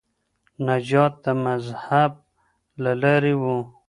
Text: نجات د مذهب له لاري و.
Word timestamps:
نجات 0.67 1.13
د 1.23 1.25
مذهب 1.45 2.11
له 2.83 2.91
لاري 3.01 3.35
و. 3.41 3.43